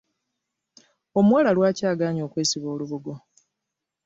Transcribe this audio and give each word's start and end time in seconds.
Omuwala 1.19 1.49
lwaki 1.57 1.83
agaanye 1.91 2.21
okwesiba 2.27 2.67
olubugo. 2.75 3.13